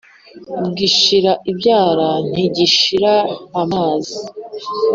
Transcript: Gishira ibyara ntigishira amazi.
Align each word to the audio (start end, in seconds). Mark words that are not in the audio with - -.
Gishira 0.77 1.31
ibyara 1.51 2.09
ntigishira 2.31 3.13
amazi. 3.61 4.15